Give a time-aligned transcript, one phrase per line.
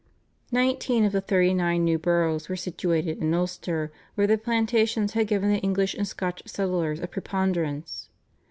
[0.51, 5.27] Nineteen of the thirty nine new boroughs were situated in Ulster, where the plantations had
[5.27, 8.09] given the English and Scotch settlers a preponderance.